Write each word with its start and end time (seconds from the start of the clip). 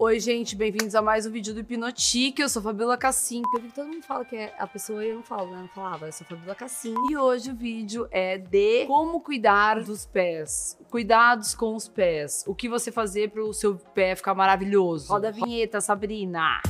Oi, 0.00 0.18
gente, 0.18 0.56
bem-vindos 0.56 0.96
a 0.96 1.00
mais 1.00 1.24
um 1.24 1.30
vídeo 1.30 1.54
do 1.54 1.60
Hipnotique. 1.60 2.42
Eu 2.42 2.48
sou 2.48 2.60
Fabiola 2.60 2.98
Cassim. 2.98 3.42
Porque 3.42 3.68
todo 3.72 3.86
mundo 3.86 4.02
fala 4.02 4.24
que 4.24 4.34
é 4.34 4.52
a 4.58 4.66
pessoa 4.66 5.04
eu 5.04 5.14
não 5.14 5.22
falo, 5.22 5.52
né? 5.52 5.58
Eu 5.58 5.60
não 5.60 5.68
falava, 5.68 6.06
eu 6.06 6.12
sou 6.12 6.26
Fabiola 6.26 6.52
Cassim. 6.52 6.96
E 7.08 7.16
hoje 7.16 7.52
o 7.52 7.54
vídeo 7.54 8.08
é 8.10 8.36
de 8.36 8.86
como 8.86 9.20
cuidar 9.20 9.84
dos 9.84 10.04
pés. 10.04 10.76
Cuidados 10.90 11.54
com 11.54 11.76
os 11.76 11.86
pés. 11.86 12.42
O 12.44 12.56
que 12.56 12.68
você 12.68 12.90
fazer 12.90 13.30
para 13.30 13.44
o 13.44 13.54
seu 13.54 13.76
pé 13.76 14.16
ficar 14.16 14.34
maravilhoso. 14.34 15.12
Roda 15.12 15.28
a 15.28 15.30
vinheta, 15.30 15.80
Sabrina. 15.80 16.60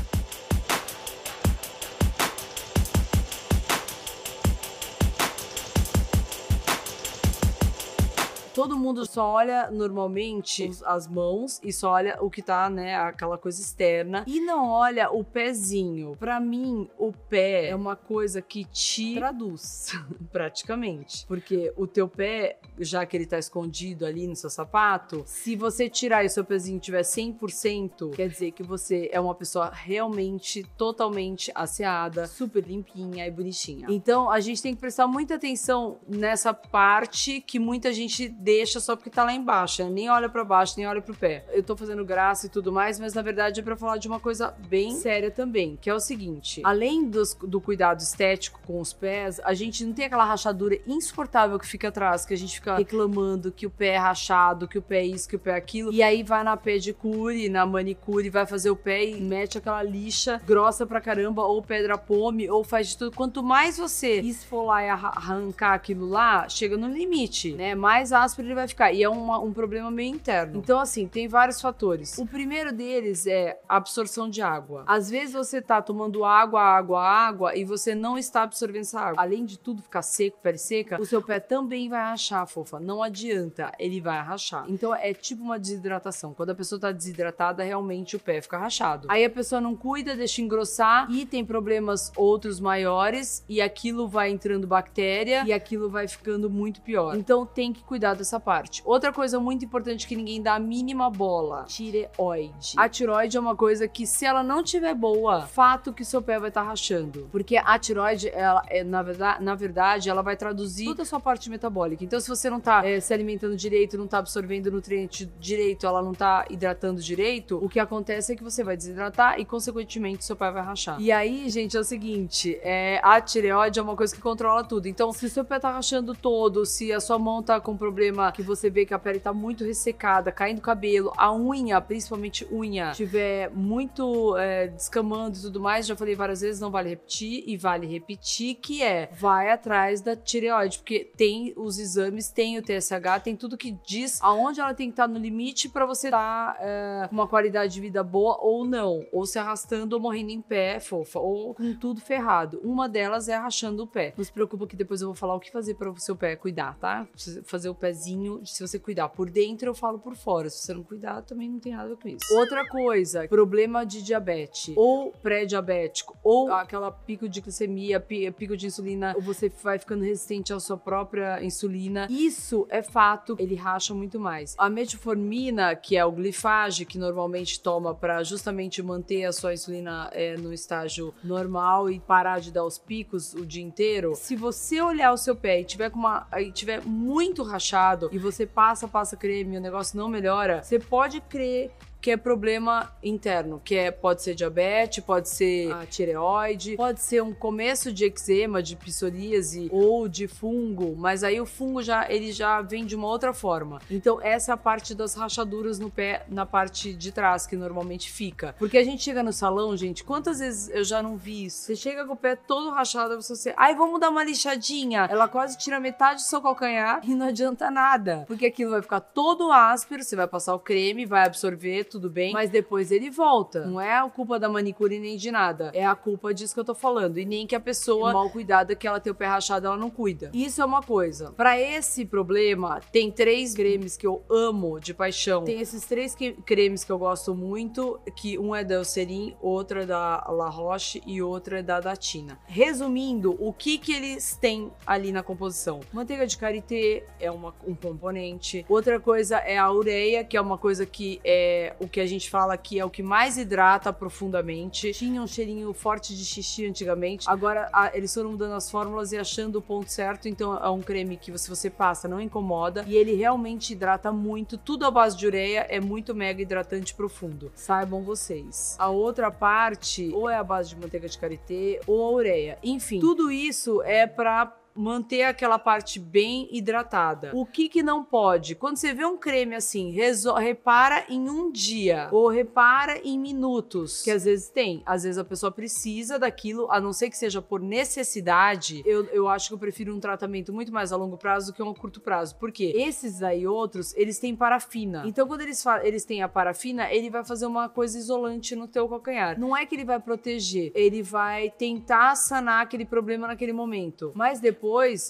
Todo 8.55 8.79
mundo 8.79 9.05
só 9.05 9.33
olha 9.33 9.69
normalmente 9.71 10.71
as 10.87 11.09
mãos 11.09 11.61
e 11.63 11.73
só 11.73 11.91
olha 11.91 12.17
o 12.21 12.31
que 12.31 12.41
tá, 12.41 12.71
né, 12.71 12.95
aquela 12.95 13.37
coisa 13.37 13.61
externa 13.61 14.25
e 14.27 14.41
não 14.41 14.69
olha 14.69 15.11
o 15.11 15.25
pezinho. 15.25 16.17
Para 16.17 16.39
mim, 16.39 16.89
o 16.97 17.13
pé 17.13 17.69
é 17.69 17.75
uma 17.75 17.97
coisa 17.97 18.41
que 18.41 18.65
te 18.65 19.17
traduz, 19.17 19.93
praticamente. 20.31 21.27
Porque 21.27 21.73
o 21.77 21.87
teu 21.87 22.09
pé, 22.09 22.59
já 22.79 23.05
que 23.05 23.17
ele 23.17 23.27
tá 23.27 23.39
escondido 23.39 24.07
ali 24.07 24.27
no 24.27 24.37
seu 24.37 24.49
sapato, 24.49 25.25
se 25.27 25.57
você 25.57 25.91
tirar 25.91 26.23
e 26.23 26.29
o 26.29 26.31
seu 26.31 26.45
pezinho 26.45 26.79
tiver 26.79 27.03
100%, 27.03 28.15
quer 28.15 28.29
dizer 28.29 28.53
que 28.53 28.63
você 28.63 29.09
é 29.13 29.19
uma 29.19 29.35
pessoa 29.35 29.71
realmente 29.73 30.63
totalmente 30.77 31.51
asseada, 31.55 32.29
super 32.29 32.63
limpinha 32.65 33.27
e 33.27 33.31
bonitinha. 33.31 33.89
Então, 33.91 34.31
a 34.31 34.39
gente 34.39 34.63
tem 34.63 34.75
que 34.75 34.81
prestar 34.81 35.09
muita 35.09 35.35
atenção 35.35 35.99
nessa 36.07 36.55
parte 36.55 37.41
que 37.41 37.59
muita 37.59 37.93
gente 37.93 38.29
deixa 38.45 38.79
só 38.79 38.95
porque 38.95 39.09
tá 39.09 39.25
lá 39.25 39.33
embaixo, 39.33 39.83
né? 39.83 39.91
nem 39.91 40.11
olha 40.11 40.29
para 40.29 40.45
baixo, 40.45 40.75
nem 40.77 40.87
olha 40.87 41.01
pro 41.01 41.15
pé. 41.15 41.47
Eu 41.51 41.63
tô 41.63 41.75
fazendo 41.75 42.05
graça 42.05 42.47
e 42.47 42.51
tudo 42.51 42.71
mais, 42.71 43.01
mas 43.01 43.15
na 43.15 43.23
verdade 43.23 43.61
é 43.61 43.63
para 43.63 43.75
falar 43.75 43.97
de 43.97 44.07
uma 44.07 44.21
coisa 44.21 44.55
bem 44.69 44.95
séria 44.97 45.31
também, 45.31 45.79
que 45.81 45.89
é 45.89 45.95
o 45.95 45.99
seguinte: 45.99 46.61
além 46.63 47.09
dos, 47.09 47.35
do 47.35 47.59
cuidado 47.59 48.01
estético 48.01 48.61
com 48.67 48.81
os 48.81 48.93
pés, 48.93 49.41
a 49.43 49.55
gente 49.55 49.83
não 49.85 49.95
tem 49.95 50.05
aquela 50.05 50.25
rachadura 50.25 50.79
insuportável 50.87 51.59
que 51.59 51.67
fica 51.67 51.89
atrás, 51.89 52.27
que 52.27 52.35
a 52.35 52.37
gente 52.37 52.57
fica 52.57 52.77
reclamando 52.77 53.51
que 53.51 53.67
o 53.67 53.71
pé 53.71 53.95
é 53.95 53.97
rachado, 53.97 54.69
que 54.69 54.77
o 54.77 54.83
pé 54.83 54.99
é 54.99 55.07
isso, 55.07 55.27
que 55.27 55.37
o 55.37 55.39
pé 55.39 55.53
é 55.53 55.57
aquilo, 55.57 55.91
e 55.91 56.03
aí 56.03 56.23
vai 56.23 56.45
na 56.45 56.57
pedicure, 56.57 57.49
na 57.49 57.65
manicure, 57.65 58.29
vai 58.29 58.45
fazer 58.45 58.69
o 58.69 58.77
pé 58.77 59.07
e 59.07 59.21
mete 59.23 59.57
aquela 59.57 59.83
lixa 59.83 60.41
grossa 60.45 60.85
pra 60.85 61.01
caramba, 61.01 61.43
ou 61.43 61.63
pedra 61.63 61.97
pome, 61.97 62.51
ou 62.51 62.63
faz 62.63 62.89
de 62.89 62.99
tudo. 62.99 63.17
Quanto 63.17 63.43
mais 63.43 63.79
você 63.79 64.21
esfolar 64.21 64.85
e 64.85 64.89
arrancar 64.91 65.73
aquilo 65.73 66.07
lá, 66.07 66.47
chega 66.47 66.77
no 66.77 66.89
limite, 66.89 67.53
né? 67.53 67.75
Mais 67.75 68.13
áspero 68.13 68.34
áspero 68.35 68.49
ele 68.49 68.55
vai 68.55 68.69
ficar. 68.69 68.93
E 68.93 69.03
é 69.03 69.09
uma, 69.09 69.39
um 69.39 69.53
problema 69.53 69.91
meio 69.91 70.15
interno. 70.15 70.59
Então, 70.59 70.81
assim, 70.81 71.07
tem 71.07 71.29
vários 71.29 71.61
fatores. 71.61 72.19
O 72.19 72.27
primeiro 72.27 72.73
deles 72.73 73.27
é 73.27 73.59
a 73.69 73.77
absorção 73.77 74.29
de 74.29 74.43
água. 74.43 74.85
Às 74.87 75.09
vezes 75.09 75.35
você 75.35 75.63
tá 75.63 75.81
tomando 75.81 76.25
água, 76.25 76.61
água, 76.61 77.01
água 77.01 77.57
e 77.57 77.65
você 77.65 77.95
não 77.95 78.19
está 78.19 78.43
absorvendo 78.43 78.83
essa 78.83 79.01
água. 79.01 79.23
Além 79.23 79.45
de 79.45 79.59
tudo 79.59 79.83
ficar 79.83 80.03
seco, 80.03 80.39
pele 80.43 80.59
seca, 80.59 81.01
o 81.01 81.05
seu 81.05 81.23
pé 81.23 81.39
também 81.39 81.89
vai 81.89 82.01
rachar, 82.01 82.47
fofa. 82.47 82.81
Não 82.81 83.03
adianta, 83.03 83.73
ele 83.79 84.01
vai 84.01 84.21
rachar. 84.21 84.65
Então 84.69 84.95
é 84.95 85.15
tipo 85.15 85.43
uma 85.43 85.59
desidratação. 85.59 86.35
Quando 86.35 86.51
a 86.51 86.55
pessoa 86.55 86.81
tá 86.81 86.93
desidratada, 86.93 87.63
realmente 87.63 88.17
o 88.17 88.19
pé 88.19 88.41
fica 88.41 88.59
rachado. 88.59 89.07
Aí 89.11 89.25
a 89.25 89.31
pessoa 89.31 89.61
não 89.61 89.77
cuida, 89.77 90.17
deixa 90.17 90.43
engrossar 90.43 91.11
e 91.11 91.25
tem 91.25 91.45
problemas 91.45 92.13
outros 92.17 92.59
maiores 92.61 93.45
e 93.49 93.61
aquilo 93.61 94.09
vai 94.09 94.31
entrando 94.31 94.67
bactéria 94.67 95.45
e 95.47 95.53
aquilo 95.53 95.89
vai 95.89 96.09
ficando 96.09 96.51
muito 96.51 96.81
pior. 96.81 97.17
Então 97.17 97.45
tem 97.47 97.73
que 97.73 97.83
cuidar 97.85 98.15
essa 98.25 98.41
parte. 98.41 98.83
Outra 98.85 99.13
coisa 99.13 99.39
muito 99.39 99.65
importante 99.65 100.07
que 100.07 100.17
ninguém 100.17 100.43
dá 100.43 100.55
a 100.55 100.59
mínima 100.59 101.09
bola: 101.09 101.65
tireoide. 101.65 102.75
A 102.77 102.89
tiroide 102.89 103.37
é 103.37 103.41
uma 103.41 103.55
coisa 103.55 103.87
que, 103.87 104.07
se 104.07 104.25
ela 104.25 104.43
não 104.43 104.63
tiver 104.63 104.95
boa, 104.95 105.43
fato 105.47 105.93
que 105.93 106.05
seu 106.05 106.21
pé 106.21 106.39
vai 106.39 106.49
estar 106.49 106.63
tá 106.63 106.69
rachando. 106.69 107.29
Porque 107.31 107.57
a 107.57 107.79
tiroide, 107.79 108.29
ela 108.31 108.63
é, 108.69 108.83
na 108.83 109.03
verdade, 109.03 109.45
na 109.45 109.55
verdade, 109.55 110.11
ela 110.11 110.23
vai 110.23 110.37
traduzir 110.37 110.87
toda 110.87 111.03
a 111.03 111.07
sua 111.07 111.21
parte 111.21 111.49
metabólica. 111.49 112.05
Então, 112.05 112.19
se 112.19 112.29
você 112.29 112.51
não 112.51 112.61
tá 112.61 112.85
é, 112.85 113.01
se 113.01 113.13
alimentando 113.13 113.57
direito, 113.57 113.97
não 113.97 114.07
tá 114.07 114.19
absorvendo 114.19 114.71
nutriente 114.71 115.27
direito, 115.39 115.87
ela 115.87 116.03
não 116.03 116.13
tá 116.13 116.45
hidratando 116.51 117.01
direito, 117.01 117.59
o 117.63 117.69
que 117.69 117.79
acontece 117.79 118.33
é 118.33 118.37
que 118.37 118.43
você 118.43 118.65
vai 118.65 118.77
desidratar 118.77 119.39
e, 119.39 119.45
consequentemente, 119.45 120.25
seu 120.25 120.37
pé 120.37 120.51
vai 120.51 120.63
rachar. 120.63 121.01
E 121.01 121.13
aí, 121.13 121.49
gente, 121.49 121.77
é 121.77 121.81
o 121.81 121.85
seguinte: 121.85 122.59
é, 122.63 123.01
a 123.03 123.21
tireoide 123.21 123.79
é 123.79 123.83
uma 123.83 123.97
coisa 123.97 124.15
que 124.15 124.21
controla 124.21 124.65
tudo. 124.65 124.87
Então, 124.87 125.13
se 125.13 125.29
seu 125.29 125.45
pé 125.45 125.59
tá 125.59 125.71
rachando 125.71 126.15
todo, 126.15 126.65
se 126.65 126.93
a 126.93 127.01
sua 127.01 127.19
mão 127.19 127.43
tá 127.43 127.61
com 127.61 127.77
problema 127.77 128.14
problema 128.15 128.33
que 128.33 128.43
você 128.43 128.71
vê 128.71 128.87
que 128.87 128.95
a 128.95 128.99
pele 128.99 129.19
tá 129.19 129.33
muito 129.33 129.65
ressecada, 129.65 130.31
caindo 130.31 130.61
cabelo, 130.61 131.13
a 131.17 131.35
unha, 131.35 131.81
principalmente 131.81 132.47
unha, 132.53 132.93
tiver 132.93 133.51
muito 133.51 134.37
é, 134.37 134.69
descamando 134.69 135.37
e 135.37 135.43
tudo 135.43 135.61
mais, 135.61 135.87
já 135.87 135.97
falei 135.97 136.15
várias 136.15 136.41
vezes, 136.41 136.61
não 136.61 136.71
vale 136.71 136.91
repetir 136.91 137.43
e 137.47 137.57
vale 137.57 137.87
repetir 137.87 138.55
que 138.55 138.83
é 138.83 139.11
vai 139.13 139.51
atrás 139.51 140.01
da 140.01 140.15
tireoide, 140.15 140.79
porque 140.79 141.11
tem 141.17 141.53
os 141.57 141.79
exames, 141.79 142.29
tem 142.29 142.59
o 142.59 142.63
TSH, 142.63 143.23
tem 143.23 143.37
tudo 143.37 143.57
que 143.57 143.77
diz 143.85 144.21
aonde 144.23 144.61
ela 144.61 144.75
tem 144.75 144.89
que 144.89 144.93
estar 144.93 145.09
tá 145.09 145.13
no 145.13 145.19
limite 145.19 145.69
para 145.69 145.85
você 145.85 146.09
estar 146.09 146.55
tá, 146.55 146.59
é, 146.61 147.07
com 147.09 147.15
uma 147.15 147.27
qualidade 147.27 147.75
de 147.75 147.81
vida 147.81 148.03
boa 148.03 148.39
ou 148.41 148.65
não, 148.65 149.05
ou 149.13 149.27
se 149.27 149.39
arrastando 149.39 149.97
ou 149.97 150.01
morrendo 150.01 150.31
em 150.31 150.41
pé, 150.41 150.79
fofa, 150.79 151.19
ou 151.19 151.55
com 151.55 151.75
tudo 151.75 152.01
ferrado. 152.01 152.61
Uma 152.63 152.89
delas 152.89 153.29
é 153.29 153.35
arrachando 153.35 153.83
o 153.83 153.87
pé. 153.87 154.15
Não 154.17 154.25
se 154.25 154.33
preocupa 154.33 154.67
que 154.67 154.77
depois 154.77 155.01
eu 155.01 155.09
vou 155.09 155.15
falar 155.15 155.35
o 155.35 155.41
que 155.41 155.51
fazer 155.51 155.75
para 155.75 155.91
o 155.91 155.99
seu 155.99 156.15
pé 156.15 156.37
cuidar, 156.37 156.77
tá? 156.79 157.07
Fazer 157.45 157.69
o 157.69 157.75
pezinho 157.75 158.04
se 158.45 158.67
você 158.67 158.79
cuidar 158.79 159.09
por 159.09 159.31
dentro, 159.31 159.69
eu 159.69 159.75
falo 159.75 159.99
por 159.99 160.15
fora. 160.15 160.51
Se 160.51 160.59
você 160.59 160.75
não 160.75 160.83
cuidar, 160.83 161.23
também 161.23 161.49
não 161.49 161.59
tem 161.59 161.73
nada 161.73 161.97
com 161.97 162.09
isso. 162.09 162.35
Outra 162.35 162.67
coisa, 162.69 163.27
problema 163.29 163.85
de 163.85 164.03
diabetes, 164.03 164.75
ou 164.77 165.13
pré-diabético, 165.23 166.17
ou 166.23 166.53
aquela 166.53 166.91
pico 166.91 167.29
de 167.29 167.41
glicemia, 167.41 168.01
pico 168.01 168.57
de 168.57 168.67
insulina, 168.67 169.13
ou 169.17 169.23
você 169.23 169.51
vai 169.63 169.79
ficando 169.79 170.05
resistente 170.05 170.53
à 170.53 170.61
sua 170.61 170.77
própria 170.77 171.43
insulina. 171.43 172.07
Isso 172.11 172.67
é 172.69 172.83
fato, 172.83 173.37
ele 173.39 173.55
racha 173.55 173.95
muito 173.95 174.19
mais. 174.19 174.55
A 174.59 174.69
metformina, 174.69 175.75
que 175.75 175.97
é 175.97 176.05
o 176.05 176.13
glifage, 176.13 176.85
que 176.85 176.99
normalmente 176.99 177.61
toma 177.61 177.95
para 177.95 178.23
justamente 178.23 178.83
manter 178.83 179.25
a 179.25 179.33
sua 179.33 179.55
insulina 179.55 180.11
é, 180.13 180.37
no 180.37 180.53
estágio 180.53 181.15
normal 181.23 181.91
e 181.91 182.01
parar 182.01 182.41
de 182.41 182.51
dar 182.51 182.65
os 182.65 182.79
picos 182.79 183.35
o 183.35 183.47
dia 183.47 183.63
inteiro. 183.63 184.15
Se 184.15 184.37
você 184.37 184.81
olhar 184.81 185.13
o 185.13 185.17
seu 185.17 185.37
pé 185.37 185.61
e 185.61 185.65
tiver 185.65 185.91
com 185.91 185.99
uma, 185.99 186.27
e 186.39 186.51
tiver 186.51 186.83
muito 186.85 187.43
rachado, 187.43 187.94
e 188.13 188.19
você 188.19 188.47
passa, 188.47 188.87
passa 188.87 189.17
creme 189.17 189.55
e 189.55 189.59
o 189.59 189.61
negócio 189.61 189.99
não 189.99 190.09
melhora, 190.09 190.63
você 190.63 190.79
pode 190.79 191.21
crer 191.21 191.71
que 192.05 192.11
é 192.11 192.19
problema 192.19 192.93
interno, 193.03 193.63
que 193.65 193.75
é 193.75 193.91
pode 193.91 194.23
ser 194.23 194.35
diabetes, 194.35 195.03
pode 195.03 195.27
ser 195.27 195.73
a 195.73 195.87
tireoide, 195.87 196.77
pode 196.77 197.01
ser 197.01 197.23
um 197.23 197.33
começo 197.33 197.91
de 197.91 198.05
eczema, 198.05 198.63
de 198.63 198.77
psoríase 198.77 199.71
ou 199.73 200.07
de 200.07 200.29
fungo, 200.29 200.95
mas 200.99 201.25
aí 201.25 201.41
o 201.41 201.47
fungo 201.47 201.83
já 201.83 202.07
ele 202.11 202.31
já 202.31 202.61
vem 202.61 202.85
de 202.85 202.95
uma 202.95 203.09
outra 203.09 203.33
forma. 203.33 203.81
Então 203.91 204.21
essa 204.21 204.53
é 204.53 204.55
a 204.55 204.57
parte 204.59 204.95
das 204.95 205.15
rachaduras 205.15 205.79
no 205.79 205.89
pé, 205.89 206.27
na 206.29 206.45
parte 206.45 206.93
de 206.93 207.11
trás 207.11 207.47
que 207.47 207.57
normalmente 207.57 208.13
fica. 208.13 208.55
Porque 208.59 208.77
a 208.77 208.85
gente 208.85 209.03
chega 209.03 209.23
no 209.23 209.33
salão, 209.33 209.75
gente, 209.75 210.05
quantas 210.05 210.41
vezes 210.41 210.69
eu 210.75 210.85
já 210.85 211.03
não 211.03 211.17
vi 211.17 211.47
isso? 211.47 211.63
Você 211.63 211.75
chega 211.75 212.05
com 212.05 212.13
o 212.13 212.17
pé 212.17 212.37
todo 212.37 212.69
rachado, 212.69 213.19
você, 213.19 213.55
ai, 213.57 213.75
vamos 213.75 213.99
dar 213.99 214.11
uma 214.11 214.25
lixadinha. 214.25 215.09
Ela 215.11 215.27
quase 215.27 215.57
tira 215.57 215.81
metade 215.81 216.17
do 216.17 216.27
seu 216.27 216.43
calcanhar 216.43 217.01
e 217.03 217.15
não 217.15 217.29
adianta 217.29 217.71
nada, 217.71 218.25
porque 218.27 218.45
aquilo 218.45 218.73
vai 218.73 218.83
ficar 218.83 219.01
todo 219.01 219.51
áspero, 219.51 220.05
você 220.05 220.15
vai 220.15 220.29
passar 220.29 220.55
o 220.55 220.59
creme, 220.59 221.07
vai 221.07 221.25
absorver 221.25 221.94
tudo 221.95 222.11
bem, 222.11 222.33
mas 222.33 222.51
depois 222.51 222.91
ele 222.91 223.09
volta. 223.09 223.67
Não 223.67 223.81
é 223.81 223.97
a 223.97 224.09
culpa 224.09 224.37
da 224.37 224.49
manicure 224.49 224.99
nem 224.99 225.17
de 225.17 225.31
nada. 225.31 225.71
É 225.73 225.87
a 225.87 225.95
culpa 225.95 226.35
disso 226.35 226.53
que 226.53 226.59
eu 226.59 226.65
tô 226.65 226.75
falando. 226.75 227.19
E 227.19 227.25
nem 227.25 227.47
que 227.47 227.55
a 227.55 227.61
pessoa 227.61 228.13
mal 228.13 228.29
cuidada, 228.31 228.75
que 228.75 228.87
ela 228.87 228.99
tem 228.99 229.13
o 229.13 229.15
pé 229.15 229.27
rachado, 229.27 229.69
ela 229.69 229.77
não 229.77 229.91
cuida. 229.91 230.31
Isso 230.35 230.61
é 230.61 230.65
uma 230.65 230.83
coisa. 230.83 231.31
Para 231.33 231.59
esse 231.61 232.05
problema, 232.05 232.81
tem 232.91 233.13
três 233.13 233.55
cremes 233.55 233.97
que 233.97 234.07
eu 234.07 234.25
amo 234.29 234.81
de 234.81 234.93
paixão. 234.93 235.45
Tem 235.45 235.61
esses 235.61 235.87
três 235.87 236.17
cremes 236.45 236.83
que 236.83 236.91
eu 236.91 236.99
gosto 236.99 237.33
muito, 237.33 238.01
que 238.17 238.37
um 238.39 238.55
é 238.55 238.65
da 238.65 238.75
Eucerin, 238.75 239.37
outro 239.41 239.83
é 239.83 239.87
da 239.87 240.27
La 240.29 240.49
Roche 240.49 241.01
e 241.07 241.23
outro 241.23 241.57
é 241.57 241.63
da 241.63 241.79
Datina. 241.79 242.41
Resumindo, 242.47 243.37
o 243.39 243.53
que 243.53 243.79
que 243.79 243.95
eles 243.95 244.37
têm 244.37 244.73
ali 244.85 245.13
na 245.13 245.23
composição? 245.23 245.79
Manteiga 245.93 246.27
de 246.27 246.37
karité 246.37 247.07
é 247.21 247.31
uma, 247.31 247.55
um 247.65 247.75
componente. 247.75 248.67
Outra 248.69 248.99
coisa 248.99 249.37
é 249.37 249.57
a 249.57 249.71
ureia, 249.71 250.25
que 250.25 250.37
é 250.37 250.41
uma 250.41 250.59
coisa 250.59 250.85
que 250.85 251.21
é 251.25 251.77
o 251.85 251.89
que 251.89 252.01
a 252.01 252.07
gente 252.07 252.29
fala 252.31 252.57
que 252.57 252.79
é 252.79 252.85
o 252.85 252.91
que 252.91 253.03
mais 253.03 253.39
hidrata 253.39 253.93
profundamente. 253.93 254.93
Tinha 254.93 255.23
um 255.23 255.27
cheirinho 255.27 255.73
forte 255.73 256.17
de 256.17 256.25
xixi 256.25 256.67
antigamente. 256.67 257.29
Agora 257.29 257.69
a, 257.73 257.97
eles 257.97 258.13
foram 258.13 258.33
mudando 258.33 258.55
as 258.55 258.71
fórmulas 258.71 259.13
e 259.13 259.19
achando 259.19 259.57
o 259.57 259.63
ponto 259.63 259.91
certo. 259.91 260.29
Então 260.29 260.57
é 260.57 260.69
um 260.69 260.81
creme 260.81 261.17
que 261.17 261.37
se 261.39 261.49
você 261.49 261.71
passa 261.71 262.09
não 262.09 262.21
incomoda 262.21 262.85
e 262.87 262.97
ele 262.97 263.15
realmente 263.15 263.73
hidrata 263.73 264.11
muito. 264.11 264.57
Tudo 264.57 264.87
à 264.87 264.91
base 264.91 265.17
de 265.17 265.27
ureia 265.27 265.67
é 265.69 265.81
muito 265.81 266.15
mega 266.15 266.41
hidratante 266.43 266.95
profundo. 266.95 267.53
Saibam 267.55 268.03
vocês. 268.03 268.77
A 268.79 268.89
outra 268.89 269.31
parte 269.31 270.11
ou 270.15 270.29
é 270.29 270.37
a 270.37 270.45
base 270.45 270.71
de 270.71 270.77
manteiga 270.77 271.09
de 271.09 271.19
karité 271.19 271.81
ou 271.87 272.03
a 272.05 272.11
ureia. 272.11 272.59
Enfim, 272.63 273.01
tudo 273.01 273.31
isso 273.31 273.83
é 273.83 274.07
para 274.07 274.64
manter 274.75 275.23
aquela 275.23 275.59
parte 275.59 276.01
bem 276.01 276.49
hidratada. 276.51 277.31
O 277.35 277.47
que 277.47 277.69
que 277.69 277.83
não 277.83 278.05
pode? 278.05 278.55
Quando 278.55 278.77
você 278.77 278.93
vê 278.93 279.05
um 279.05 279.17
creme 279.17 279.55
assim, 279.55 279.95
repara 280.39 281.05
em 281.09 281.29
um 281.29 281.51
dia 281.51 282.09
ou 282.11 282.29
repara 282.29 282.99
em 283.05 283.19
minutos, 283.19 284.03
que 284.03 284.11
às 284.11 284.25
vezes 284.25 284.49
tem. 284.49 284.83
Às 284.85 285.05
vezes 285.05 285.19
a 285.19 285.25
pessoa 285.25 285.53
precisa 285.53 286.19
daquilo, 286.19 286.71
a 286.71 286.81
não 286.81 286.93
ser 286.93 287.09
que 287.09 287.17
seja 287.17 287.41
por 287.41 287.61
necessidade. 287.61 288.83
Eu, 288.85 289.05
eu 289.07 289.29
acho 289.29 289.49
que 289.49 289.55
eu 289.55 289.59
prefiro 289.59 289.95
um 289.95 290.01
tratamento 290.01 290.53
muito 290.53 290.73
mais 290.73 290.93
a 290.93 290.97
longo 290.97 291.17
prazo 291.17 291.53
do 291.53 291.55
que 291.55 291.63
um 291.63 291.71
a 291.71 291.75
curto 291.75 292.01
prazo. 292.01 292.37
Porque 292.37 292.73
esses 292.75 293.23
aí 293.23 293.47
outros, 293.47 293.95
eles 293.97 294.19
têm 294.19 294.35
parafina. 294.35 295.05
Então 295.07 295.27
quando 295.27 295.43
eles, 295.43 295.65
eles 295.83 296.05
têm 296.05 296.23
a 296.23 296.29
parafina, 296.29 296.93
ele 296.93 297.11
vai 297.11 297.25
fazer 297.25 297.47
uma 297.47 297.69
coisa 297.69 297.97
isolante 297.97 298.57
no 298.57 298.67
teu 298.67 298.89
calcanhar. 298.89 299.39
Não 299.39 299.57
é 299.57 299.65
que 299.65 299.75
ele 299.75 299.85
vai 299.85 300.01
proteger, 300.01 300.73
ele 300.75 301.03
vai 301.03 301.51
tentar 301.51 302.17
sanar 302.17 302.63
aquele 302.63 302.85
problema 302.85 303.29
naquele 303.29 303.53
momento. 303.53 304.13
Mas 304.15 304.41
depois 304.41 304.64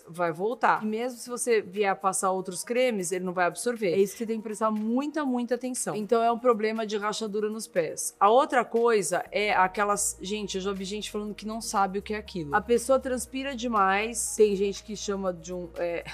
vai 0.09 0.33
voltar. 0.33 0.83
E 0.83 0.87
mesmo 0.87 1.19
se 1.19 1.29
você 1.29 1.61
vier 1.61 1.95
passar 1.97 2.31
outros 2.31 2.65
cremes, 2.65 3.13
ele 3.13 3.25
não 3.25 3.33
vai 3.33 3.47
absorver. 3.47 3.93
É 3.93 3.99
isso 3.99 4.13
que 4.13 4.19
você 4.19 4.27
tem 4.27 4.39
que 4.39 4.43
prestar 4.43 4.71
muita, 4.71 5.25
muita 5.25 5.55
atenção. 5.55 5.95
Então 5.95 6.23
é 6.23 6.31
um 6.31 6.39
problema 6.39 6.87
de 6.87 6.97
rachadura 6.97 7.49
nos 7.49 7.67
pés. 7.67 8.15
A 8.19 8.29
outra 8.29 8.65
coisa 8.65 9.25
é 9.31 9.53
aquelas. 9.53 10.19
Gente, 10.21 10.57
eu 10.57 10.61
já 10.61 10.73
vi 10.73 10.85
gente 10.85 11.11
falando 11.11 11.35
que 11.35 11.47
não 11.47 11.61
sabe 11.61 11.99
o 11.99 12.03
que 12.03 12.15
é 12.15 12.17
aquilo. 12.17 12.55
A 12.55 12.61
pessoa 12.61 12.99
transpira 12.99 13.55
demais. 13.55 14.35
Tem 14.37 14.57
gente 14.57 14.83
que 14.83 14.97
chama 14.97 15.33
de 15.33 15.53
um. 15.53 15.69
É, 15.77 16.05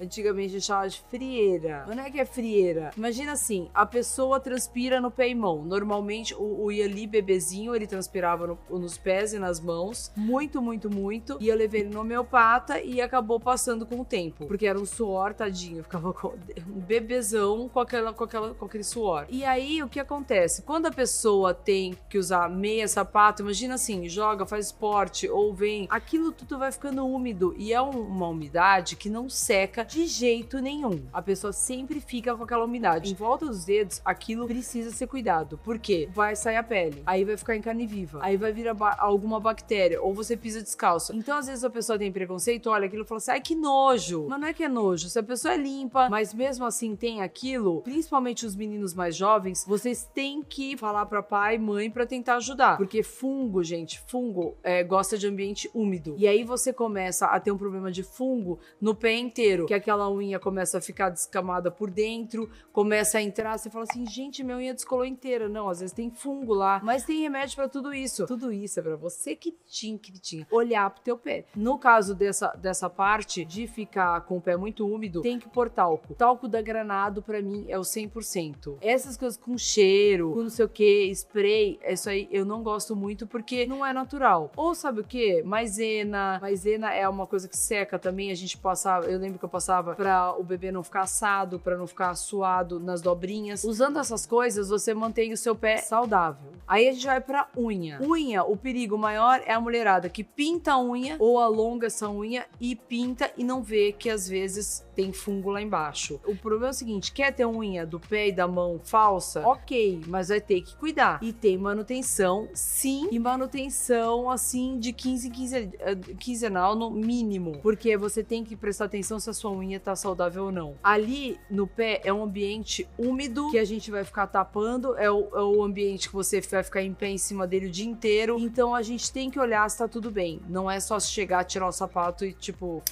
antigamente 0.00 0.60
chamava 0.60 0.88
de 0.88 1.00
frieira. 1.08 1.84
Não 1.86 2.02
é 2.02 2.10
que 2.10 2.20
é 2.20 2.24
frieira. 2.24 2.90
Imagina 2.96 3.32
assim: 3.32 3.68
a 3.74 3.86
pessoa 3.86 4.38
transpira 4.38 5.00
no 5.00 5.10
pé 5.10 5.28
e 5.28 5.34
mão. 5.34 5.64
Normalmente 5.64 6.34
o, 6.34 6.64
o 6.64 6.70
Yali 6.70 7.06
bebezinho 7.06 7.74
ele 7.74 7.86
transpirava 7.86 8.46
no, 8.46 8.78
nos 8.78 8.98
pés 8.98 9.32
e 9.32 9.38
nas 9.38 9.60
mãos. 9.60 10.12
Muito, 10.16 10.60
muito, 10.60 10.90
muito. 10.90 11.38
E 11.40 11.48
eu 11.48 11.56
levei 11.56 11.82
ele 11.82 11.90
no 11.90 12.00
homeopata 12.00 12.80
e 12.80 13.00
acabou 13.00 13.40
passando 13.40 13.86
com 13.86 14.00
o 14.00 14.04
tempo. 14.04 14.46
Porque 14.46 14.66
era 14.66 14.78
um 14.78 14.86
suor, 14.86 15.34
tadinho. 15.34 15.82
Ficava 15.82 16.12
com 16.12 16.28
um 16.68 16.80
bebezão 16.80 17.68
com, 17.68 17.80
aquela, 17.80 18.12
com, 18.12 18.24
aquela, 18.24 18.54
com 18.54 18.64
aquele 18.64 18.84
suor. 18.84 19.26
E 19.28 19.44
aí 19.44 19.82
o 19.82 19.88
que 19.88 20.00
acontece? 20.00 20.62
Quando 20.62 20.86
a 20.86 20.92
pessoa 20.92 21.54
tem 21.54 21.96
que 22.08 22.18
usar 22.18 22.48
meia, 22.48 22.86
sapato, 22.86 23.42
imagina 23.42 23.74
assim: 23.74 24.08
joga, 24.08 24.46
faz 24.46 24.66
esporte 24.66 25.28
ou 25.28 25.54
vem, 25.54 25.86
aquilo 25.90 26.32
tudo 26.32 26.58
vai 26.58 26.70
ficando 26.72 27.06
úmido. 27.06 27.54
E 27.56 27.72
é 27.72 27.80
uma 27.80 28.28
umidade 28.28 28.96
que 28.96 29.08
não 29.08 29.28
seca 29.40 29.84
de 29.84 30.06
jeito 30.06 30.60
nenhum. 30.60 31.02
A 31.12 31.22
pessoa 31.22 31.52
sempre 31.52 32.00
fica 32.00 32.36
com 32.36 32.44
aquela 32.44 32.64
umidade. 32.64 33.10
Em 33.10 33.14
volta 33.14 33.46
dos 33.46 33.64
dedos, 33.64 34.00
aquilo 34.04 34.46
precisa 34.46 34.90
ser 34.90 35.06
cuidado. 35.06 35.58
Porque 35.64 36.08
vai 36.12 36.36
sair 36.36 36.56
a 36.56 36.62
pele, 36.62 37.02
aí 37.06 37.24
vai 37.24 37.36
ficar 37.36 37.56
em 37.56 37.62
carne 37.62 37.86
viva, 37.86 38.20
aí 38.22 38.36
vai 38.36 38.52
vir 38.52 38.72
ba 38.74 38.96
alguma 38.98 39.40
bactéria, 39.40 40.00
ou 40.02 40.12
você 40.12 40.36
pisa 40.36 40.62
descalço. 40.62 41.14
Então, 41.16 41.38
às 41.38 41.46
vezes, 41.46 41.64
a 41.64 41.70
pessoa 41.70 41.98
tem 41.98 42.12
preconceito, 42.12 42.68
olha 42.68 42.86
aquilo 42.86 43.04
e 43.04 43.06
fala 43.06 43.18
assim: 43.18 43.30
ai, 43.30 43.40
que 43.40 43.54
nojo. 43.54 44.26
Mas 44.28 44.40
não 44.40 44.48
é 44.48 44.52
que 44.52 44.62
é 44.62 44.68
nojo. 44.68 45.08
Se 45.08 45.18
a 45.18 45.22
pessoa 45.22 45.54
é 45.54 45.56
limpa, 45.56 46.08
mas 46.08 46.34
mesmo 46.34 46.64
assim 46.64 46.94
tem 46.94 47.22
aquilo, 47.22 47.80
principalmente 47.82 48.44
os 48.44 48.54
meninos 48.54 48.94
mais 48.94 49.16
jovens, 49.16 49.64
vocês 49.66 50.08
têm 50.12 50.42
que 50.42 50.76
falar 50.76 51.06
para 51.06 51.22
pai 51.22 51.54
e 51.54 51.58
mãe 51.58 51.90
para 51.90 52.04
tentar 52.04 52.36
ajudar. 52.36 52.76
Porque 52.76 53.02
fungo, 53.02 53.62
gente, 53.62 54.00
fungo 54.06 54.56
é, 54.62 54.84
gosta 54.84 55.16
de 55.16 55.26
ambiente 55.26 55.70
úmido. 55.74 56.14
E 56.18 56.28
aí 56.28 56.44
você 56.44 56.72
começa 56.72 57.26
a 57.26 57.40
ter 57.40 57.50
um 57.50 57.58
problema 57.58 57.90
de 57.90 58.02
fungo 58.02 58.58
no 58.80 58.94
pé 58.94 59.29
inteiro, 59.30 59.66
que 59.66 59.74
aquela 59.74 60.10
unha 60.10 60.38
começa 60.38 60.78
a 60.78 60.80
ficar 60.80 61.08
descamada 61.08 61.70
por 61.70 61.90
dentro, 61.90 62.50
começa 62.72 63.18
a 63.18 63.22
entrar, 63.22 63.56
você 63.56 63.70
fala 63.70 63.86
assim, 63.88 64.06
gente, 64.06 64.42
minha 64.42 64.56
unha 64.56 64.74
descolou 64.74 65.04
inteira. 65.04 65.48
Não, 65.48 65.68
às 65.68 65.80
vezes 65.80 65.94
tem 65.94 66.10
fungo 66.10 66.52
lá, 66.52 66.80
mas 66.82 67.04
tem 67.04 67.20
remédio 67.20 67.56
para 67.56 67.68
tudo 67.68 67.94
isso. 67.94 68.26
Tudo 68.26 68.52
isso 68.52 68.80
é 68.80 68.82
para 68.82 68.96
você 68.96 69.36
que 69.36 69.56
tinha, 69.66 69.98
que 69.98 70.12
tinha, 70.12 70.46
olhar 70.50 70.90
pro 70.90 71.02
teu 71.02 71.16
pé. 71.16 71.44
No 71.54 71.78
caso 71.78 72.14
dessa, 72.14 72.48
dessa 72.56 72.90
parte 72.90 73.44
de 73.44 73.66
ficar 73.66 74.20
com 74.22 74.38
o 74.38 74.40
pé 74.40 74.56
muito 74.56 74.86
úmido, 74.86 75.22
tem 75.22 75.38
que 75.38 75.48
pôr 75.48 75.70
talco. 75.70 76.14
Talco 76.14 76.48
da 76.48 76.60
Granado 76.60 77.22
para 77.22 77.40
mim 77.40 77.66
é 77.68 77.78
o 77.78 77.82
100%. 77.82 78.78
Essas 78.80 79.16
coisas 79.16 79.38
com 79.38 79.56
cheiro, 79.56 80.32
com 80.32 80.42
não 80.42 80.50
sei 80.50 80.64
o 80.64 80.68
que, 80.68 81.10
spray, 81.14 81.78
isso 81.86 82.10
aí 82.10 82.28
eu 82.30 82.44
não 82.44 82.62
gosto 82.62 82.96
muito 82.96 83.26
porque 83.26 83.66
não 83.66 83.84
é 83.84 83.92
natural. 83.92 84.50
Ou 84.56 84.74
sabe 84.74 85.00
o 85.00 85.04
que? 85.04 85.42
Maisena. 85.42 86.38
Maisena 86.40 86.92
é 86.92 87.08
uma 87.08 87.26
coisa 87.26 87.48
que 87.48 87.56
seca 87.56 87.98
também, 87.98 88.30
a 88.30 88.34
gente 88.34 88.56
passava, 88.56 89.06
eu 89.06 89.19
lembro 89.20 89.38
que 89.38 89.44
eu 89.44 89.48
passava 89.48 89.94
para 89.94 90.34
o 90.38 90.42
bebê 90.42 90.72
não 90.72 90.82
ficar 90.82 91.02
assado, 91.02 91.58
para 91.58 91.76
não 91.76 91.86
ficar 91.86 92.14
suado 92.14 92.80
nas 92.80 93.00
dobrinhas. 93.00 93.64
Usando 93.64 93.98
essas 93.98 94.26
coisas, 94.26 94.68
você 94.68 94.94
mantém 94.94 95.32
o 95.32 95.36
seu 95.36 95.54
pé 95.54 95.78
saudável. 95.78 96.52
Aí 96.66 96.88
a 96.88 96.92
gente 96.92 97.06
vai 97.06 97.20
para 97.20 97.48
unha. 97.56 98.00
Unha, 98.00 98.44
o 98.44 98.56
perigo 98.56 98.96
maior 98.96 99.42
é 99.44 99.52
a 99.52 99.60
mulherada 99.60 100.08
que 100.08 100.22
pinta 100.22 100.72
a 100.72 100.80
unha 100.80 101.16
ou 101.18 101.38
alonga 101.38 101.88
essa 101.88 102.08
unha 102.08 102.46
e 102.60 102.76
pinta 102.76 103.30
e 103.36 103.44
não 103.44 103.62
vê 103.62 103.92
que 103.92 104.08
às 104.08 104.28
vezes 104.28 104.84
tem 104.94 105.12
fungo 105.12 105.50
lá 105.50 105.62
embaixo. 105.62 106.20
O 106.24 106.36
problema 106.36 106.68
é 106.68 106.70
o 106.70 106.74
seguinte: 106.74 107.12
quer 107.12 107.32
ter 107.32 107.46
unha 107.46 107.86
do 107.86 107.98
pé 107.98 108.28
e 108.28 108.32
da 108.32 108.46
mão 108.46 108.78
falsa? 108.82 109.46
Ok, 109.46 110.02
mas 110.06 110.28
vai 110.28 110.40
ter 110.40 110.60
que 110.60 110.76
cuidar. 110.76 111.18
E 111.22 111.32
tem 111.32 111.56
manutenção, 111.56 112.48
sim, 112.52 113.08
e 113.10 113.18
manutenção 113.18 114.30
assim 114.30 114.78
de 114.78 114.92
15 114.92 115.28
em 115.28 115.30
15 115.30 115.56
eh, 115.56 115.94
quinzenal 116.18 116.74
no 116.76 116.90
mínimo. 116.90 117.58
Porque 117.62 117.96
você 117.96 118.22
tem 118.22 118.44
que 118.44 118.54
prestar 118.54 118.84
atenção 118.84 119.09
se 119.18 119.30
a 119.30 119.32
sua 119.32 119.50
unha 119.50 119.80
tá 119.80 119.96
saudável 119.96 120.44
ou 120.44 120.52
não. 120.52 120.74
Ali 120.82 121.38
no 121.50 121.66
pé 121.66 122.00
é 122.04 122.12
um 122.12 122.22
ambiente 122.22 122.88
úmido 122.98 123.50
que 123.50 123.58
a 123.58 123.64
gente 123.64 123.90
vai 123.90 124.04
ficar 124.04 124.26
tapando, 124.26 124.96
é 124.96 125.10
o, 125.10 125.28
é 125.34 125.42
o 125.42 125.62
ambiente 125.62 126.08
que 126.08 126.14
você 126.14 126.40
vai 126.40 126.62
ficar 126.62 126.82
em 126.82 126.94
pé 126.94 127.08
em 127.08 127.18
cima 127.18 127.46
dele 127.46 127.66
o 127.66 127.70
dia 127.70 127.86
inteiro. 127.86 128.36
Então 128.38 128.74
a 128.74 128.82
gente 128.82 129.12
tem 129.12 129.30
que 129.30 129.38
olhar 129.38 129.68
se 129.68 129.78
tá 129.78 129.88
tudo 129.88 130.10
bem. 130.10 130.40
Não 130.48 130.70
é 130.70 130.78
só 130.78 131.00
chegar, 131.00 131.44
tirar 131.44 131.66
o 131.68 131.72
sapato 131.72 132.24
e 132.24 132.32
tipo. 132.32 132.82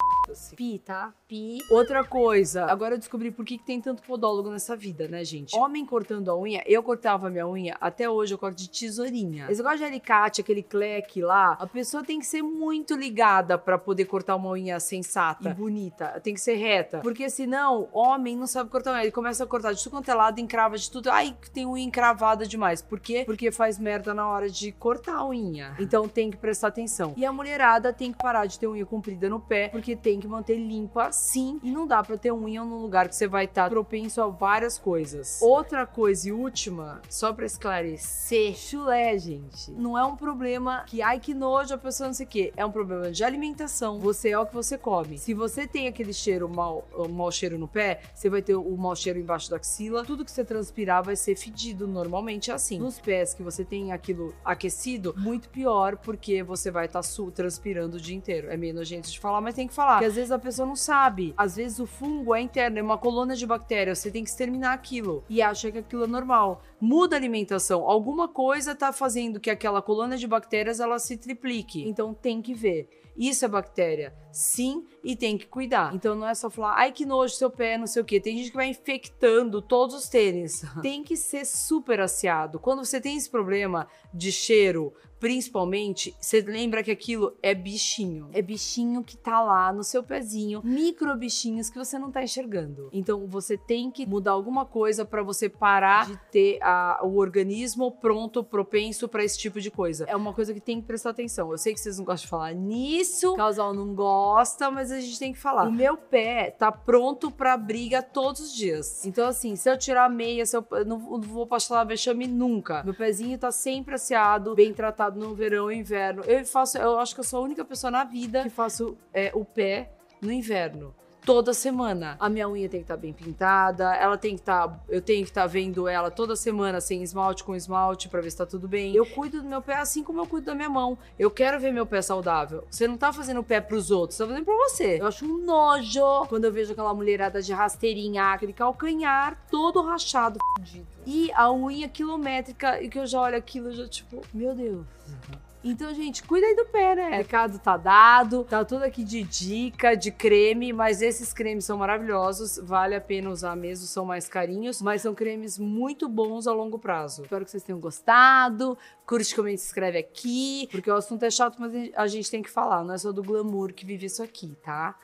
Pi, 0.56 0.78
tá? 0.78 1.12
Pi. 1.26 1.58
Outra 1.70 2.04
coisa, 2.04 2.66
agora 2.66 2.94
eu 2.94 2.98
descobri 2.98 3.30
por 3.30 3.46
que, 3.46 3.56
que 3.56 3.64
tem 3.64 3.80
tanto 3.80 4.02
podólogo 4.02 4.50
nessa 4.50 4.76
vida, 4.76 5.08
né, 5.08 5.24
gente? 5.24 5.56
Homem 5.56 5.86
cortando 5.86 6.30
a 6.30 6.38
unha, 6.38 6.62
eu 6.66 6.82
cortava 6.82 7.30
minha 7.30 7.48
unha, 7.48 7.76
até 7.80 8.10
hoje 8.10 8.34
eu 8.34 8.38
corto 8.38 8.56
de 8.56 8.68
tesourinha. 8.68 9.46
Esse 9.48 9.62
negócio 9.62 9.78
de 9.78 9.84
alicate, 9.84 10.42
aquele 10.42 10.62
cleque 10.62 11.22
lá, 11.22 11.56
a 11.58 11.66
pessoa 11.66 12.04
tem 12.04 12.18
que 12.18 12.26
ser 12.26 12.42
muito 12.42 12.94
ligada 12.94 13.56
para 13.56 13.78
poder 13.78 14.04
cortar 14.04 14.36
uma 14.36 14.50
unha 14.50 14.78
sensata 14.78 15.50
e 15.50 15.54
bonita. 15.54 16.07
Tem 16.22 16.34
que 16.34 16.40
ser 16.40 16.54
reta. 16.54 17.00
Porque 17.00 17.28
senão, 17.30 17.88
homem 17.92 18.36
não 18.36 18.46
sabe 18.46 18.70
cortar 18.70 18.92
unha. 18.92 19.02
Ele 19.02 19.12
começa 19.12 19.44
a 19.44 19.46
cortar 19.46 19.72
de 19.72 19.82
tudo 19.82 19.92
quanto 19.92 20.10
é 20.10 20.14
lado, 20.14 20.40
encrava 20.40 20.76
de 20.76 20.90
tudo. 20.90 21.10
Ai, 21.10 21.36
tem 21.52 21.66
unha 21.66 21.84
encravada 21.84 22.46
demais. 22.46 22.82
Por 22.82 23.00
quê? 23.00 23.22
Porque 23.24 23.50
faz 23.50 23.78
merda 23.78 24.14
na 24.14 24.28
hora 24.28 24.48
de 24.48 24.72
cortar 24.72 25.16
a 25.16 25.26
unha. 25.26 25.74
Então 25.78 26.08
tem 26.08 26.30
que 26.30 26.36
prestar 26.36 26.68
atenção. 26.68 27.14
E 27.16 27.24
a 27.24 27.32
mulherada 27.32 27.92
tem 27.92 28.12
que 28.12 28.18
parar 28.18 28.46
de 28.46 28.58
ter 28.58 28.66
unha 28.66 28.84
comprida 28.86 29.28
no 29.28 29.40
pé, 29.40 29.68
porque 29.68 29.96
tem 29.96 30.20
que 30.20 30.28
manter 30.28 30.56
limpa 30.56 31.10
sim. 31.12 31.58
E 31.62 31.70
não 31.70 31.86
dá 31.86 32.02
pra 32.02 32.16
ter 32.16 32.32
unha 32.32 32.64
num 32.64 32.80
lugar 32.80 33.08
que 33.08 33.16
você 33.16 33.26
vai 33.26 33.44
estar 33.44 33.64
tá 33.64 33.70
propenso 33.70 34.20
a 34.22 34.28
várias 34.28 34.78
coisas. 34.78 35.40
Outra 35.42 35.86
coisa 35.86 36.28
e 36.28 36.32
última, 36.32 37.00
só 37.08 37.32
pra 37.32 37.46
esclarecer, 37.46 38.54
chulé, 38.54 39.18
gente. 39.18 39.70
Não 39.72 39.96
é 39.96 40.04
um 40.04 40.16
problema 40.16 40.84
que, 40.86 41.02
ai, 41.02 41.18
que 41.20 41.34
nojo, 41.34 41.74
a 41.74 41.78
pessoa 41.78 42.08
não 42.08 42.14
sei 42.14 42.26
o 42.26 42.28
quê. 42.28 42.52
É 42.56 42.64
um 42.64 42.70
problema 42.70 43.10
de 43.10 43.24
alimentação. 43.24 43.98
Você 43.98 44.30
é 44.30 44.38
o 44.38 44.46
que 44.46 44.54
você 44.54 44.78
come. 44.78 45.18
Se 45.18 45.34
você 45.34 45.66
tem 45.66 45.86
aquele 45.98 46.12
cheiro 46.12 46.48
mal, 46.48 46.86
um 46.96 47.08
mau 47.08 47.30
cheiro 47.30 47.58
no 47.58 47.68
pé, 47.68 48.00
você 48.14 48.30
vai 48.30 48.40
ter 48.40 48.54
o 48.54 48.76
mau 48.76 48.94
cheiro 48.94 49.18
embaixo 49.18 49.50
da 49.50 49.56
axila. 49.56 50.04
Tudo 50.04 50.24
que 50.24 50.30
você 50.30 50.44
transpirar 50.44 51.02
vai 51.02 51.16
ser 51.16 51.36
fedido. 51.36 51.86
Normalmente 51.86 52.50
é 52.50 52.54
assim. 52.54 52.78
Nos 52.78 53.00
pés 53.00 53.34
que 53.34 53.42
você 53.42 53.64
tem 53.64 53.92
aquilo 53.92 54.34
aquecido, 54.44 55.14
muito 55.16 55.48
pior, 55.48 55.96
porque 55.96 56.42
você 56.42 56.70
vai 56.70 56.86
estar 56.86 57.02
tá 57.02 57.08
transpirando 57.34 57.96
o 57.96 58.00
dia 58.00 58.16
inteiro. 58.16 58.48
É 58.50 58.56
meio 58.56 58.74
nojento 58.74 59.10
de 59.10 59.18
falar, 59.18 59.40
mas 59.40 59.54
tem 59.54 59.66
que 59.66 59.74
falar 59.74 59.98
às 60.08 60.14
vezes 60.14 60.30
a 60.30 60.38
pessoa 60.38 60.66
não 60.66 60.76
sabe. 60.76 61.34
Às 61.36 61.56
vezes 61.56 61.78
o 61.78 61.86
fungo 61.86 62.34
é 62.34 62.40
interno, 62.40 62.78
é 62.78 62.82
uma 62.82 62.98
colônia 62.98 63.36
de 63.36 63.46
bactérias, 63.46 63.98
você 63.98 64.10
tem 64.10 64.24
que 64.24 64.30
exterminar 64.30 64.72
aquilo 64.72 65.24
e 65.28 65.42
acha 65.42 65.70
que 65.70 65.78
aquilo 65.78 66.04
é 66.04 66.06
normal. 66.06 66.62
Muda 66.80 67.16
a 67.16 67.18
alimentação, 67.18 67.88
alguma 67.88 68.28
coisa 68.28 68.74
tá 68.74 68.92
fazendo 68.92 69.40
que 69.40 69.50
aquela 69.50 69.82
colônia 69.82 70.16
de 70.16 70.26
bactérias 70.26 70.80
ela 70.80 70.98
se 70.98 71.16
triplique. 71.16 71.86
Então 71.86 72.14
tem 72.14 72.40
que 72.40 72.54
ver. 72.54 72.88
Isso 73.16 73.44
é 73.44 73.48
bactéria. 73.48 74.14
Sim, 74.38 74.86
e 75.02 75.16
tem 75.16 75.36
que 75.36 75.46
cuidar. 75.46 75.92
Então 75.92 76.14
não 76.14 76.28
é 76.28 76.32
só 76.32 76.48
falar, 76.48 76.74
ai 76.76 76.92
que 76.92 77.04
nojo 77.04 77.34
seu 77.34 77.50
pé, 77.50 77.76
não 77.76 77.88
sei 77.88 78.02
o 78.02 78.04
que. 78.04 78.20
Tem 78.20 78.38
gente 78.38 78.50
que 78.50 78.56
vai 78.56 78.68
infectando 78.68 79.60
todos 79.60 79.96
os 79.96 80.08
tênis. 80.08 80.64
tem 80.80 81.02
que 81.02 81.16
ser 81.16 81.44
super 81.44 81.98
aciado. 81.98 82.60
Quando 82.60 82.84
você 82.84 83.00
tem 83.00 83.16
esse 83.16 83.28
problema 83.28 83.88
de 84.14 84.30
cheiro, 84.30 84.92
principalmente, 85.18 86.14
você 86.20 86.40
lembra 86.40 86.84
que 86.84 86.90
aquilo 86.92 87.36
é 87.42 87.52
bichinho. 87.52 88.28
É 88.32 88.40
bichinho 88.40 89.02
que 89.02 89.16
tá 89.16 89.42
lá 89.42 89.72
no 89.72 89.82
seu 89.82 90.04
pezinho, 90.04 90.60
micro 90.62 91.16
bichinhos 91.16 91.68
que 91.68 91.76
você 91.76 91.98
não 91.98 92.12
tá 92.12 92.22
enxergando. 92.22 92.88
Então 92.92 93.26
você 93.26 93.58
tem 93.58 93.90
que 93.90 94.06
mudar 94.06 94.30
alguma 94.30 94.64
coisa 94.64 95.04
para 95.04 95.20
você 95.20 95.48
parar 95.48 96.06
de 96.06 96.16
ter 96.30 96.58
a, 96.62 97.00
o 97.02 97.16
organismo 97.16 97.90
pronto, 97.90 98.44
propenso 98.44 99.08
para 99.08 99.24
esse 99.24 99.36
tipo 99.36 99.60
de 99.60 99.70
coisa. 99.70 100.04
É 100.04 100.14
uma 100.14 100.32
coisa 100.32 100.54
que 100.54 100.60
tem 100.60 100.80
que 100.80 100.86
prestar 100.86 101.10
atenção. 101.10 101.50
Eu 101.50 101.58
sei 101.58 101.74
que 101.74 101.80
vocês 101.80 101.98
não 101.98 102.04
gostam 102.04 102.24
de 102.24 102.30
falar 102.30 102.54
nisso, 102.54 103.32
o 103.32 103.36
casal 103.36 103.74
não 103.74 103.94
gosta 103.96 104.27
mas 104.70 104.90
a 104.90 105.00
gente 105.00 105.18
tem 105.18 105.32
que 105.32 105.38
falar. 105.38 105.64
O 105.64 105.72
meu 105.72 105.96
pé 105.96 106.50
tá 106.50 106.70
pronto 106.70 107.30
pra 107.30 107.56
briga 107.56 108.02
todos 108.02 108.40
os 108.40 108.54
dias. 108.54 109.04
Então, 109.04 109.28
assim, 109.28 109.56
se 109.56 109.70
eu 109.70 109.78
tirar 109.78 110.04
a 110.04 110.08
meia, 110.08 110.44
se 110.44 110.56
eu, 110.56 110.64
eu 110.72 110.84
não, 110.84 110.98
não 110.98 111.20
vou 111.20 111.46
passar 111.46 111.84
vexame 111.84 112.26
nunca. 112.26 112.82
Meu 112.82 112.94
pezinho 112.94 113.38
tá 113.38 113.50
sempre 113.50 113.94
aseado, 113.94 114.54
bem 114.54 114.72
tratado 114.72 115.18
no 115.18 115.34
verão 115.34 115.70
e 115.70 115.76
inverno. 115.76 116.22
Eu 116.24 116.44
faço, 116.44 116.78
eu 116.78 116.98
acho 116.98 117.14
que 117.14 117.20
eu 117.20 117.24
sou 117.24 117.40
a 117.40 117.42
única 117.42 117.64
pessoa 117.64 117.90
na 117.90 118.04
vida 118.04 118.42
que 118.42 118.50
faço 118.50 118.96
é, 119.12 119.30
o 119.34 119.44
pé 119.44 119.92
no 120.20 120.32
inverno 120.32 120.94
toda 121.28 121.52
semana. 121.52 122.16
A 122.18 122.30
minha 122.30 122.48
unha 122.48 122.70
tem 122.70 122.80
que 122.80 122.84
estar 122.84 122.96
tá 122.96 123.00
bem 123.02 123.12
pintada, 123.12 123.94
ela 123.96 124.16
tem 124.16 124.34
que 124.34 124.40
estar, 124.40 124.66
tá, 124.66 124.80
eu 124.88 125.02
tenho 125.02 125.22
que 125.24 125.30
estar 125.30 125.42
tá 125.42 125.46
vendo 125.46 125.86
ela 125.86 126.10
toda 126.10 126.34
semana 126.34 126.80
sem 126.80 127.02
esmalte 127.02 127.44
com 127.44 127.54
esmalte 127.54 128.08
para 128.08 128.22
ver 128.22 128.30
se 128.30 128.38
tá 128.38 128.46
tudo 128.46 128.66
bem. 128.66 128.94
Eu 128.94 129.04
cuido 129.04 129.42
do 129.42 129.46
meu 129.46 129.60
pé 129.60 129.76
assim 129.76 130.02
como 130.02 130.22
eu 130.22 130.26
cuido 130.26 130.46
da 130.46 130.54
minha 130.54 130.70
mão. 130.70 130.96
Eu 131.18 131.30
quero 131.30 131.60
ver 131.60 131.70
meu 131.70 131.84
pé 131.84 132.00
saudável. 132.00 132.64
Você 132.70 132.88
não 132.88 132.96
tá 132.96 133.12
fazendo 133.12 133.40
o 133.40 133.44
pé 133.44 133.60
pros 133.60 133.90
outros, 133.90 134.16
você 134.16 134.22
tá 134.22 134.28
fazendo 134.30 134.44
pra 134.46 134.54
você. 134.54 134.98
Eu 134.98 135.06
acho 135.06 135.26
um 135.26 135.44
nojo 135.44 136.26
quando 136.30 136.46
eu 136.46 136.52
vejo 136.52 136.72
aquela 136.72 136.94
mulherada 136.94 137.42
de 137.42 137.52
rasteirinha, 137.52 138.32
aquele 138.32 138.54
calcanhar 138.54 139.38
todo 139.50 139.82
rachado, 139.82 140.38
fudido. 140.56 140.97
E 141.10 141.32
a 141.32 141.50
unha 141.50 141.88
quilométrica, 141.88 142.82
e 142.82 142.90
que 142.90 142.98
eu 142.98 143.06
já 143.06 143.18
olho 143.18 143.34
aquilo, 143.34 143.68
eu 143.68 143.72
já 143.72 143.88
tipo, 143.88 144.20
meu 144.34 144.54
Deus. 144.54 144.86
Uhum. 145.08 145.38
Então, 145.64 145.94
gente, 145.94 146.22
cuida 146.22 146.46
aí 146.46 146.54
do 146.54 146.66
pé, 146.66 146.94
né? 146.94 147.08
O 147.08 147.12
recado 147.12 147.58
tá 147.58 147.78
dado, 147.78 148.44
tá 148.44 148.62
tudo 148.62 148.82
aqui 148.82 149.02
de 149.02 149.22
dica, 149.22 149.96
de 149.96 150.12
creme, 150.12 150.70
mas 150.70 151.00
esses 151.00 151.32
cremes 151.32 151.64
são 151.64 151.78
maravilhosos, 151.78 152.58
vale 152.62 152.94
a 152.94 153.00
pena 153.00 153.30
usar 153.30 153.56
mesmo, 153.56 153.86
são 153.86 154.04
mais 154.04 154.28
carinhos, 154.28 154.82
mas 154.82 155.00
são 155.00 155.14
cremes 155.14 155.58
muito 155.58 156.10
bons 156.10 156.46
a 156.46 156.52
longo 156.52 156.78
prazo. 156.78 157.22
Espero 157.22 157.42
que 157.42 157.52
vocês 157.52 157.62
tenham 157.62 157.80
gostado, 157.80 158.76
curte, 159.06 159.34
comente, 159.34 159.62
se 159.62 159.68
inscreve 159.68 159.96
aqui, 159.96 160.68
porque 160.70 160.90
o 160.90 160.94
assunto 160.94 161.22
é 161.22 161.30
chato, 161.30 161.56
mas 161.58 161.72
a 161.96 162.06
gente 162.06 162.30
tem 162.30 162.42
que 162.42 162.50
falar, 162.50 162.84
não 162.84 162.92
é 162.92 162.98
só 162.98 163.12
do 163.12 163.22
glamour 163.22 163.72
que 163.72 163.86
vive 163.86 164.04
isso 164.04 164.22
aqui, 164.22 164.54
tá? 164.62 164.94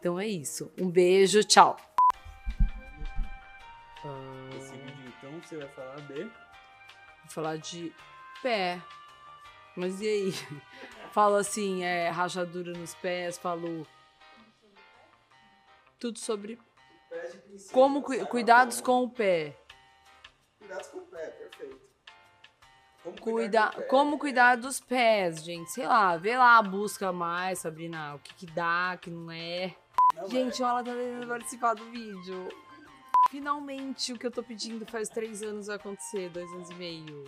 Então 0.00 0.18
é 0.18 0.26
isso. 0.26 0.72
Um 0.76 0.90
beijo, 0.90 1.44
tchau! 1.44 1.76
Esse 4.58 4.91
então, 5.22 5.40
você 5.40 5.56
vai 5.56 5.68
falar 5.68 5.96
de... 6.00 6.24
Vou 6.24 7.28
falar 7.28 7.56
de 7.58 7.94
pé. 8.42 8.82
Mas 9.76 10.00
e 10.00 10.08
aí? 10.08 10.32
Falo 11.12 11.36
assim, 11.36 11.84
é, 11.84 12.08
rachadura 12.08 12.72
nos 12.72 12.94
pés, 12.94 13.36
falo 13.36 13.86
tudo 15.98 16.18
sobre 16.18 16.58
como 17.70 18.02
cu 18.02 18.26
cuidados 18.26 18.80
com 18.80 19.04
o 19.04 19.10
pé. 19.10 19.56
Cuidados 20.58 20.88
com 20.88 20.98
o 20.98 21.02
pé, 21.02 21.26
perfeito. 21.26 21.80
Como 23.02 23.20
cuidar, 23.20 23.72
Cuida, 23.72 23.88
como 23.88 24.18
cuidar 24.18 24.56
dos 24.56 24.80
pés, 24.80 25.44
gente. 25.44 25.70
Sei 25.70 25.86
lá, 25.86 26.16
vê 26.16 26.36
lá, 26.36 26.62
busca 26.62 27.12
mais, 27.12 27.58
Sabrina, 27.58 28.14
o 28.14 28.18
que 28.20 28.34
que 28.34 28.46
dá, 28.46 28.94
o 28.94 28.98
que 28.98 29.10
não 29.10 29.30
é. 29.30 29.74
Não 30.14 30.28
gente, 30.28 30.62
é. 30.62 30.66
ela 30.66 30.82
tá 30.82 30.92
tentando 30.92 31.28
participar 31.28 31.74
do 31.74 31.84
vídeo. 31.90 32.48
Finalmente, 33.32 34.12
o 34.12 34.18
que 34.18 34.26
eu 34.26 34.30
tô 34.30 34.42
pedindo 34.42 34.84
faz 34.84 35.08
três 35.08 35.42
anos 35.42 35.70
acontecer, 35.70 36.28
dois 36.28 36.52
anos 36.52 36.68
e 36.68 36.74
meio. 36.74 37.24